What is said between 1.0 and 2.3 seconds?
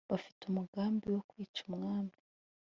wo kwica umwami